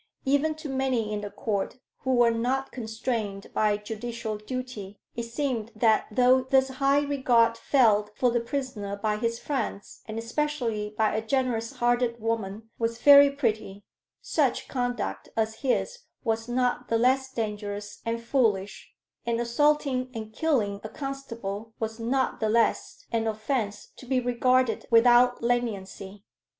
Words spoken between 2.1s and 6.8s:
were not constrained by judicial duty, it seemed that though this